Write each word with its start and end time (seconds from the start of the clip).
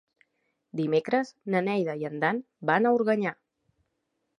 Dimecres 0.79 1.33
na 1.55 1.63
Neida 1.69 1.97
i 2.03 2.09
en 2.13 2.19
Dan 2.27 2.43
van 2.71 2.89
a 2.93 2.97
Organyà. 3.01 3.39